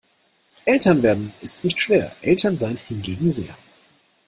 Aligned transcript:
Eltern 0.65 1.03
werden 1.03 1.31
ist 1.41 1.63
nicht 1.63 1.79
schwer, 1.79 2.15
Eltern 2.23 2.57
sein 2.57 2.77
hingegen 2.77 3.29
sehr. 3.29 3.55